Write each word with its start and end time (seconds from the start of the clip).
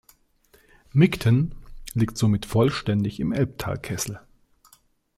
Mickten 0.93 1.53
liegt 1.93 2.17
somit 2.17 2.47
vollständig 2.47 3.19
im 3.19 3.31
Elbtalkessel. 3.31 4.19